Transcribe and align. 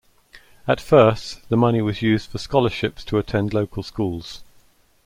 At 0.67 0.81
first 0.81 1.47
the 1.49 1.55
money 1.55 1.79
was 1.79 2.01
used 2.01 2.31
for 2.31 2.39
scholarships 2.39 3.03
to 3.03 3.19
attend 3.19 3.53
local 3.53 3.83
schools. 3.83 4.43